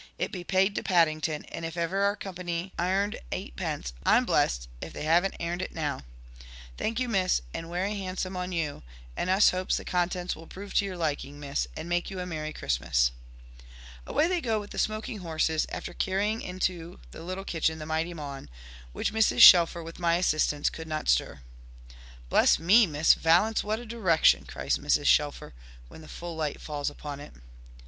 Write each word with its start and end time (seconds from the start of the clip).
It 0.17 0.31
be 0.31 0.43
paid 0.43 0.73
to 0.73 0.81
Paddington, 0.81 1.45
and 1.45 1.63
if 1.63 1.77
ever 1.77 1.99
our 2.01 2.15
Company 2.15 2.73
airned 2.79 3.19
eightpence, 3.31 3.93
I'm 4.03 4.25
blessed 4.25 4.67
if 4.81 4.93
they 4.93 5.03
haven't 5.03 5.35
airned 5.39 5.61
it 5.61 5.75
now. 5.75 6.01
Thank 6.75 6.99
you, 6.99 7.07
Miss, 7.07 7.43
and 7.53 7.69
werry 7.69 7.93
handsome 7.93 8.35
on 8.35 8.51
you, 8.51 8.81
and 9.15 9.29
us 9.29 9.51
hopes 9.51 9.77
the 9.77 9.85
contents 9.85 10.35
will 10.35 10.47
prove 10.47 10.73
to 10.73 10.85
your 10.85 10.97
liking, 10.97 11.39
Miss, 11.39 11.67
and 11.77 11.87
make 11.87 12.09
you 12.09 12.19
a 12.19 12.25
merry 12.25 12.51
Christmas." 12.51 13.11
Away 14.07 14.27
they 14.27 14.41
go 14.41 14.59
with 14.59 14.71
the 14.71 14.79
smoking 14.79 15.19
horses, 15.19 15.67
after 15.69 15.93
carrying 15.93 16.41
into 16.41 16.99
the 17.11 17.21
little 17.21 17.45
kitchen 17.45 17.77
the 17.77 17.85
mighty 17.85 18.15
maun, 18.15 18.49
which 18.93 19.13
Mrs. 19.13 19.41
Shelfer, 19.41 19.83
with 19.83 19.99
my 19.99 20.15
assistance, 20.15 20.71
could 20.71 20.87
not 20.87 21.09
stir. 21.09 21.41
"Bless 22.27 22.57
me, 22.57 22.87
Miss 22.87 23.13
Valence, 23.13 23.63
what 23.63 23.77
a 23.79 23.85
direction!" 23.85 24.45
cries 24.45 24.79
Mrs. 24.79 25.05
Shelfer, 25.05 25.53
when 25.89 26.01
the 26.01 26.07
full 26.07 26.35
light 26.35 26.59
falls 26.59 26.89
upon 26.89 27.19
it. 27.19 27.33